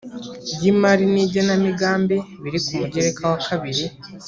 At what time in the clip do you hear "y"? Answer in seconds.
0.61-0.65